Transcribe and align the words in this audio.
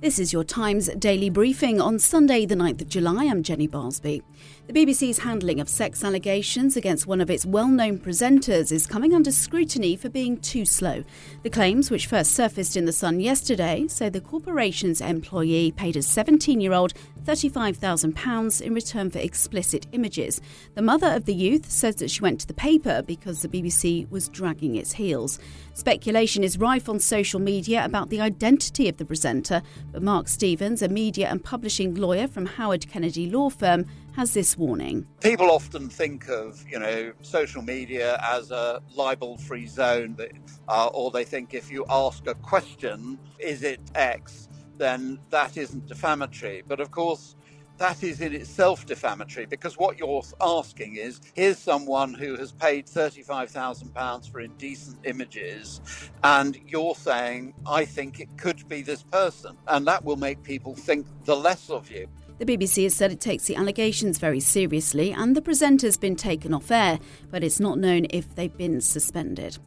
This 0.00 0.18
is 0.18 0.32
your 0.32 0.44
Times 0.44 0.88
daily 0.94 1.28
briefing 1.28 1.78
on 1.78 1.98
Sunday, 1.98 2.46
the 2.46 2.54
9th 2.54 2.80
of 2.80 2.88
July. 2.88 3.26
I'm 3.26 3.42
Jenny 3.42 3.68
Barsby. 3.68 4.22
The 4.66 4.72
BBC's 4.72 5.18
handling 5.18 5.60
of 5.60 5.68
sex 5.68 6.02
allegations 6.02 6.74
against 6.74 7.06
one 7.06 7.20
of 7.20 7.28
its 7.28 7.44
well 7.44 7.68
known 7.68 7.98
presenters 7.98 8.72
is 8.72 8.86
coming 8.86 9.14
under 9.14 9.30
scrutiny 9.30 9.96
for 9.96 10.08
being 10.08 10.38
too 10.38 10.64
slow. 10.64 11.04
The 11.42 11.50
claims, 11.50 11.90
which 11.90 12.06
first 12.06 12.32
surfaced 12.32 12.78
in 12.78 12.86
The 12.86 12.94
Sun 12.94 13.20
yesterday, 13.20 13.88
say 13.88 14.08
the 14.08 14.22
corporation's 14.22 15.02
employee 15.02 15.72
paid 15.72 15.96
a 15.96 16.02
17 16.02 16.62
year 16.62 16.72
old 16.72 16.94
£35,000 17.24 18.62
in 18.62 18.72
return 18.72 19.10
for 19.10 19.18
explicit 19.18 19.86
images. 19.92 20.40
The 20.76 20.82
mother 20.82 21.08
of 21.08 21.26
the 21.26 21.34
youth 21.34 21.70
says 21.70 21.96
that 21.96 22.10
she 22.10 22.22
went 22.22 22.40
to 22.40 22.46
the 22.46 22.54
paper 22.54 23.02
because 23.02 23.42
the 23.42 23.48
BBC 23.48 24.10
was 24.10 24.30
dragging 24.30 24.76
its 24.76 24.92
heels. 24.92 25.38
Speculation 25.74 26.42
is 26.42 26.58
rife 26.58 26.88
on 26.88 26.98
social 26.98 27.40
media 27.40 27.84
about 27.84 28.08
the 28.08 28.20
identity 28.20 28.88
of 28.88 28.96
the 28.96 29.04
presenter, 29.04 29.62
but 29.92 30.02
Mark 30.02 30.28
Stevens, 30.28 30.82
a 30.82 30.88
media 30.88 31.28
and 31.28 31.42
publishing 31.42 31.94
lawyer 31.94 32.28
from 32.28 32.46
Howard 32.46 32.88
Kennedy 32.88 33.30
Law 33.30 33.50
Firm, 33.50 33.86
has 34.14 34.34
this 34.34 34.56
warning. 34.56 35.06
People 35.20 35.50
often 35.50 35.88
think 35.88 36.28
of, 36.28 36.64
you 36.68 36.78
know, 36.78 37.12
social 37.22 37.62
media 37.62 38.18
as 38.22 38.50
a 38.50 38.80
libel-free 38.94 39.66
zone, 39.66 40.14
that, 40.16 40.32
uh, 40.68 40.86
or 40.92 41.10
they 41.10 41.24
think 41.24 41.54
if 41.54 41.70
you 41.70 41.84
ask 41.88 42.26
a 42.26 42.34
question, 42.34 43.18
is 43.38 43.62
it 43.62 43.80
X, 43.94 44.48
then 44.76 45.18
that 45.30 45.56
isn't 45.56 45.86
defamatory. 45.86 46.62
But 46.66 46.80
of 46.80 46.90
course, 46.90 47.36
that 47.80 48.02
is 48.02 48.20
in 48.20 48.34
itself 48.34 48.84
defamatory 48.84 49.46
because 49.46 49.78
what 49.78 49.98
you're 49.98 50.22
asking 50.38 50.96
is 50.96 51.18
here's 51.32 51.58
someone 51.58 52.12
who 52.12 52.36
has 52.36 52.52
paid 52.52 52.86
£35,000 52.86 54.30
for 54.30 54.40
indecent 54.40 54.98
images, 55.04 55.80
and 56.22 56.58
you're 56.66 56.94
saying, 56.94 57.54
I 57.66 57.86
think 57.86 58.20
it 58.20 58.28
could 58.36 58.68
be 58.68 58.82
this 58.82 59.02
person. 59.02 59.56
And 59.66 59.86
that 59.86 60.04
will 60.04 60.16
make 60.16 60.42
people 60.42 60.74
think 60.74 61.06
the 61.24 61.34
less 61.34 61.70
of 61.70 61.90
you. 61.90 62.06
The 62.38 62.44
BBC 62.44 62.84
has 62.84 62.94
said 62.94 63.12
it 63.12 63.20
takes 63.20 63.44
the 63.44 63.56
allegations 63.56 64.18
very 64.18 64.40
seriously 64.40 65.12
and 65.12 65.34
the 65.34 65.42
presenter's 65.42 65.96
been 65.96 66.16
taken 66.16 66.52
off 66.52 66.70
air, 66.70 67.00
but 67.30 67.42
it's 67.42 67.60
not 67.60 67.78
known 67.78 68.06
if 68.10 68.34
they've 68.34 68.56
been 68.56 68.82
suspended. 68.82 69.58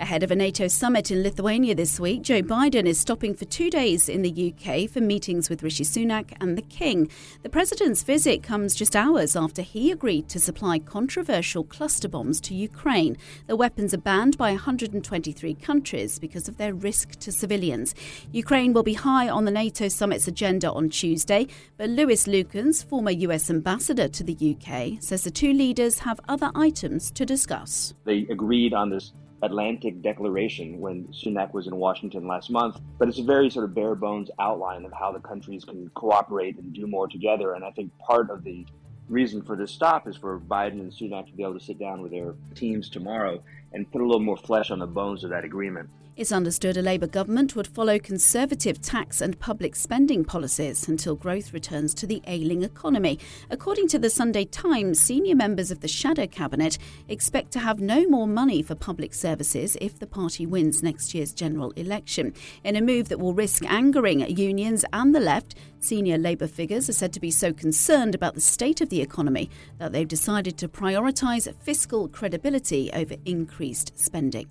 Ahead 0.00 0.22
of 0.22 0.30
a 0.30 0.36
NATO 0.36 0.68
summit 0.68 1.10
in 1.10 1.22
Lithuania 1.22 1.74
this 1.74 1.98
week, 1.98 2.22
Joe 2.22 2.40
Biden 2.40 2.86
is 2.86 3.00
stopping 3.00 3.34
for 3.34 3.44
two 3.44 3.68
days 3.68 4.08
in 4.08 4.22
the 4.22 4.52
UK 4.52 4.88
for 4.88 5.00
meetings 5.00 5.50
with 5.50 5.62
Rishi 5.62 5.84
Sunak 5.84 6.32
and 6.40 6.56
the 6.56 6.62
King. 6.62 7.10
The 7.42 7.48
president's 7.48 8.02
visit 8.04 8.42
comes 8.42 8.76
just 8.76 8.94
hours 8.94 9.34
after 9.34 9.62
he 9.62 9.90
agreed 9.90 10.28
to 10.28 10.38
supply 10.38 10.78
controversial 10.78 11.64
cluster 11.64 12.08
bombs 12.08 12.40
to 12.42 12.54
Ukraine. 12.54 13.16
The 13.46 13.56
weapons 13.56 13.92
are 13.92 13.98
banned 13.98 14.38
by 14.38 14.50
123 14.52 15.54
countries 15.54 16.18
because 16.18 16.48
of 16.48 16.58
their 16.58 16.74
risk 16.74 17.18
to 17.20 17.32
civilians. 17.32 17.94
Ukraine 18.32 18.72
will 18.72 18.82
be 18.82 18.94
high 18.94 19.28
on 19.28 19.44
the 19.44 19.50
NATO 19.50 19.88
summit's 19.88 20.28
agenda 20.28 20.70
on 20.70 20.90
Tuesday, 20.90 21.46
but 21.76 21.90
Lewis 21.90 22.26
Lukens, 22.26 22.84
former 22.84 23.10
US 23.10 23.50
ambassador 23.50 24.08
to 24.08 24.22
the 24.22 24.56
UK, 24.56 25.02
says 25.02 25.24
the 25.24 25.30
two 25.30 25.52
leaders 25.52 26.00
have 26.00 26.20
other 26.28 26.50
items 26.54 27.10
to 27.12 27.26
discuss. 27.26 27.94
They 28.04 28.26
agreed 28.30 28.74
on 28.74 28.90
this 28.90 29.12
Atlantic 29.42 30.02
Declaration 30.02 30.80
when 30.80 31.06
Sunak 31.08 31.52
was 31.52 31.66
in 31.66 31.76
Washington 31.76 32.26
last 32.26 32.50
month. 32.50 32.80
But 32.98 33.08
it's 33.08 33.18
a 33.18 33.24
very 33.24 33.50
sort 33.50 33.64
of 33.64 33.74
bare 33.74 33.94
bones 33.94 34.30
outline 34.38 34.84
of 34.84 34.92
how 34.92 35.12
the 35.12 35.20
countries 35.20 35.64
can 35.64 35.90
cooperate 35.94 36.58
and 36.58 36.72
do 36.72 36.86
more 36.86 37.08
together. 37.08 37.54
And 37.54 37.64
I 37.64 37.70
think 37.70 37.96
part 37.98 38.30
of 38.30 38.44
the 38.44 38.66
reason 39.08 39.42
for 39.42 39.56
this 39.56 39.70
stop 39.70 40.06
is 40.08 40.16
for 40.16 40.38
Biden 40.38 40.80
and 40.80 40.92
Sunak 40.92 41.26
to 41.26 41.32
be 41.32 41.42
able 41.42 41.58
to 41.58 41.64
sit 41.64 41.78
down 41.78 42.02
with 42.02 42.12
their 42.12 42.34
teams 42.54 42.90
tomorrow 42.90 43.42
and 43.72 43.90
put 43.90 44.00
a 44.00 44.04
little 44.04 44.20
more 44.20 44.36
flesh 44.36 44.70
on 44.70 44.78
the 44.78 44.86
bones 44.86 45.24
of 45.24 45.30
that 45.30 45.44
agreement. 45.44 45.88
It's 46.18 46.32
understood 46.32 46.76
a 46.76 46.82
Labour 46.82 47.06
government 47.06 47.54
would 47.54 47.68
follow 47.68 47.96
conservative 48.00 48.82
tax 48.82 49.20
and 49.20 49.38
public 49.38 49.76
spending 49.76 50.24
policies 50.24 50.88
until 50.88 51.14
growth 51.14 51.52
returns 51.52 51.94
to 51.94 52.08
the 52.08 52.20
ailing 52.26 52.64
economy. 52.64 53.20
According 53.50 53.86
to 53.90 54.00
the 54.00 54.10
Sunday 54.10 54.44
Times, 54.44 54.98
senior 54.98 55.36
members 55.36 55.70
of 55.70 55.78
the 55.78 55.86
shadow 55.86 56.26
cabinet 56.26 56.76
expect 57.06 57.52
to 57.52 57.60
have 57.60 57.78
no 57.78 58.04
more 58.08 58.26
money 58.26 58.62
for 58.62 58.74
public 58.74 59.14
services 59.14 59.76
if 59.80 60.00
the 60.00 60.08
party 60.08 60.44
wins 60.44 60.82
next 60.82 61.14
year's 61.14 61.32
general 61.32 61.70
election. 61.76 62.34
In 62.64 62.74
a 62.74 62.80
move 62.80 63.10
that 63.10 63.20
will 63.20 63.32
risk 63.32 63.64
angering 63.70 64.28
unions 64.28 64.84
and 64.92 65.14
the 65.14 65.20
left, 65.20 65.54
senior 65.78 66.18
Labour 66.18 66.48
figures 66.48 66.88
are 66.88 66.94
said 66.94 67.12
to 67.12 67.20
be 67.20 67.30
so 67.30 67.52
concerned 67.52 68.16
about 68.16 68.34
the 68.34 68.40
state 68.40 68.80
of 68.80 68.88
the 68.88 69.02
economy 69.02 69.48
that 69.78 69.92
they've 69.92 70.08
decided 70.08 70.58
to 70.58 70.68
prioritise 70.68 71.48
fiscal 71.62 72.08
credibility 72.08 72.90
over 72.92 73.14
increased 73.24 73.96
spending. 73.96 74.50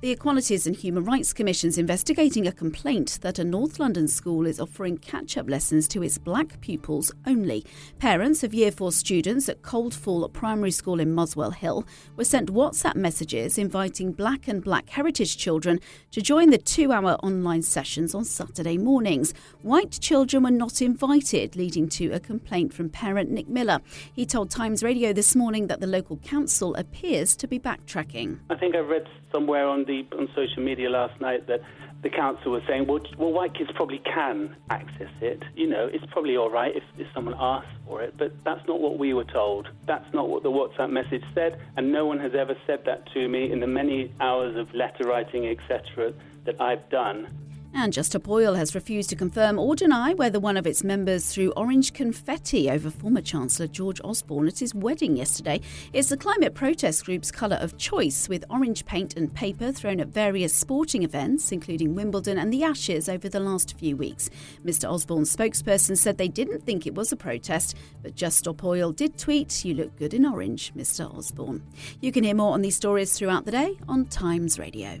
The 0.00 0.10
Equalities 0.10 0.66
and 0.66 0.74
Human 0.74 1.04
Rights 1.04 1.32
Commission 1.32 1.68
is 1.68 1.78
investigating 1.78 2.46
a 2.46 2.52
complaint 2.52 3.18
that 3.22 3.38
a 3.38 3.44
North 3.44 3.78
London 3.78 4.08
school 4.08 4.46
is 4.46 4.58
offering 4.58 4.98
catch 4.98 5.36
up 5.36 5.48
lessons 5.48 5.86
to 5.88 6.02
its 6.02 6.18
black 6.18 6.60
pupils 6.60 7.12
only. 7.26 7.64
Parents 7.98 8.42
of 8.42 8.52
Year 8.52 8.72
4 8.72 8.90
students 8.90 9.48
at 9.48 9.62
Coldfall 9.62 10.32
Primary 10.32 10.70
School 10.70 10.98
in 10.98 11.14
Muswell 11.14 11.52
Hill 11.52 11.86
were 12.16 12.24
sent 12.24 12.52
WhatsApp 12.52 12.96
messages 12.96 13.58
inviting 13.58 14.12
black 14.12 14.48
and 14.48 14.64
black 14.64 14.88
heritage 14.88 15.36
children 15.36 15.78
to 16.10 16.20
join 16.20 16.50
the 16.50 16.58
two 16.58 16.90
hour 16.90 17.12
online 17.22 17.62
sessions 17.62 18.14
on 18.14 18.24
Saturday 18.24 18.78
mornings. 18.78 19.34
White 19.62 20.00
children 20.00 20.42
were 20.42 20.50
not 20.50 20.82
invited, 20.82 21.54
leading 21.54 21.88
to 21.90 22.10
a 22.10 22.20
complaint 22.20 22.72
from 22.74 22.88
parent 22.88 23.30
Nick 23.30 23.48
Miller. 23.48 23.80
He 24.12 24.26
told 24.26 24.50
Times 24.50 24.82
Radio 24.82 25.12
this 25.12 25.36
morning 25.36 25.68
that 25.68 25.80
the 25.80 25.86
local 25.86 26.16
council 26.16 26.74
appears 26.74 27.36
to 27.36 27.46
be 27.46 27.58
backtracking. 27.58 28.40
I 28.50 28.56
think 28.56 28.74
I 28.74 28.78
read 28.78 29.06
somewhere 29.30 29.51
on 29.60 29.84
the 29.84 29.92
the 29.92 30.16
on 30.16 30.28
social 30.34 30.62
media 30.62 30.88
last 30.90 31.20
night 31.20 31.46
that 31.46 31.62
the 32.02 32.10
council 32.10 32.52
was 32.52 32.62
saying, 32.66 32.86
well, 32.86 33.00
well, 33.16 33.32
white 33.32 33.54
kids 33.54 33.70
probably 33.74 33.98
can 33.98 34.56
access 34.70 35.10
it. 35.20 35.44
You 35.54 35.68
know, 35.68 35.86
it's 35.86 36.04
probably 36.06 36.36
all 36.36 36.50
right 36.50 36.74
if, 36.74 36.82
if 36.98 37.06
someone 37.14 37.36
asks 37.38 37.70
for 37.86 38.02
it, 38.02 38.14
but 38.16 38.42
that's 38.42 38.66
not 38.66 38.80
what 38.80 38.98
we 38.98 39.14
were 39.14 39.24
told. 39.24 39.68
That's 39.86 40.12
not 40.12 40.28
what 40.28 40.42
the 40.42 40.50
WhatsApp 40.50 40.90
message 40.90 41.22
said, 41.32 41.60
and 41.76 41.92
no 41.92 42.06
one 42.06 42.18
has 42.18 42.34
ever 42.34 42.56
said 42.66 42.84
that 42.86 43.06
to 43.12 43.28
me 43.28 43.52
in 43.52 43.60
the 43.60 43.68
many 43.68 44.12
hours 44.20 44.56
of 44.56 44.74
letter 44.74 45.04
writing, 45.04 45.46
etc., 45.46 46.12
that 46.44 46.60
I've 46.60 46.88
done. 46.88 47.28
And 47.74 47.92
Just 47.92 48.14
Oil 48.28 48.54
has 48.54 48.74
refused 48.74 49.08
to 49.10 49.16
confirm 49.16 49.58
or 49.58 49.74
deny 49.74 50.12
whether 50.12 50.38
one 50.38 50.56
of 50.56 50.66
its 50.66 50.84
members 50.84 51.32
threw 51.32 51.50
orange 51.52 51.94
confetti 51.94 52.70
over 52.70 52.90
former 52.90 53.22
Chancellor 53.22 53.66
George 53.66 54.00
Osborne 54.04 54.46
at 54.46 54.58
his 54.58 54.74
wedding 54.74 55.16
yesterday. 55.16 55.60
It's 55.92 56.10
the 56.10 56.16
climate 56.16 56.54
protest 56.54 57.06
group's 57.06 57.30
colour 57.30 57.56
of 57.56 57.78
choice, 57.78 58.28
with 58.28 58.44
orange 58.50 58.84
paint 58.84 59.16
and 59.16 59.32
paper 59.32 59.72
thrown 59.72 60.00
at 60.00 60.08
various 60.08 60.52
sporting 60.52 61.02
events, 61.02 61.50
including 61.50 61.94
Wimbledon 61.94 62.38
and 62.38 62.52
the 62.52 62.62
Ashes, 62.62 63.08
over 63.08 63.28
the 63.28 63.40
last 63.40 63.76
few 63.78 63.96
weeks. 63.96 64.28
Mr. 64.64 64.90
Osborne's 64.90 65.34
spokesperson 65.34 65.96
said 65.96 66.18
they 66.18 66.28
didn't 66.28 66.64
think 66.64 66.86
it 66.86 66.94
was 66.94 67.10
a 67.10 67.16
protest, 67.16 67.76
but 68.02 68.14
Just 68.14 68.38
Stop 68.38 68.62
Oil 68.64 68.92
did 68.92 69.18
tweet, 69.18 69.64
You 69.64 69.74
look 69.74 69.96
good 69.98 70.12
in 70.12 70.26
orange, 70.26 70.74
Mr. 70.74 71.12
Osborne. 71.12 71.62
You 72.00 72.12
can 72.12 72.22
hear 72.22 72.34
more 72.34 72.52
on 72.52 72.62
these 72.62 72.76
stories 72.76 73.18
throughout 73.18 73.46
the 73.46 73.52
day 73.52 73.78
on 73.88 74.06
Times 74.06 74.58
Radio. 74.58 75.00